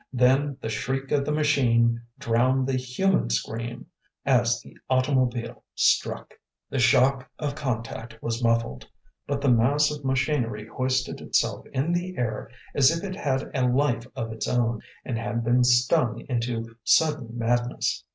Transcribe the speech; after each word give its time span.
Then 0.11 0.57
the 0.61 0.67
shriek 0.69 1.11
of 1.11 1.25
the 1.25 1.31
machine 1.31 2.01
drowned 2.17 2.65
the 2.67 2.75
human 2.75 3.29
scream 3.29 3.85
as 4.25 4.59
the 4.63 4.75
automobile 4.89 5.63
struck. 5.75 6.33
The 6.71 6.79
shock 6.79 7.29
of 7.37 7.53
contact 7.53 8.17
was 8.19 8.43
muffled. 8.43 8.87
But 9.27 9.41
the 9.41 9.51
mass 9.51 9.91
of 9.91 10.03
machinery 10.03 10.65
hoisted 10.65 11.21
itself 11.21 11.67
in 11.71 11.93
the 11.93 12.17
air 12.17 12.49
as 12.73 12.89
if 12.89 13.03
it 13.03 13.15
had 13.15 13.51
a 13.53 13.67
life 13.67 14.07
of 14.15 14.31
its 14.33 14.47
own 14.47 14.81
and 15.05 15.19
had 15.19 15.43
been 15.43 15.63
stung 15.63 16.21
into 16.27 16.75
sudden 16.83 17.37
madness. 17.37 18.03